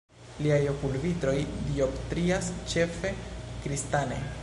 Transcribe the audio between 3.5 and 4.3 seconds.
kristane.